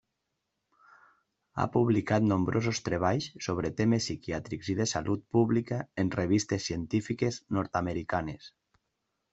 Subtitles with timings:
[1.57, 8.53] Ha publicat nombrosos treballs sobre temes psiquiàtrics i de salut pública en revistes científiques nord-americanes.